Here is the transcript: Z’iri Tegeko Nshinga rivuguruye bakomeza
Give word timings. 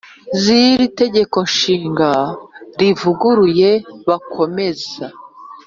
Z’iri 0.41 0.87
Tegeko 0.99 1.37
Nshinga 1.49 2.11
rivuguruye 2.79 3.71
bakomeza 4.07 5.05